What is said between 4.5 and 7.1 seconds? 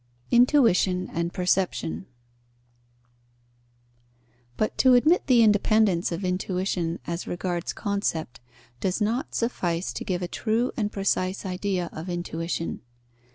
But to admit the independence of intuition